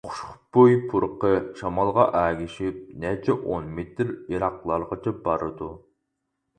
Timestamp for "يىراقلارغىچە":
4.35-5.19